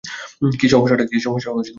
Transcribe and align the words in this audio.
কী 0.53 0.67
সমস্যা 0.67 0.95
কুকুরটার 0.95 1.19
চোখে? 1.19 1.69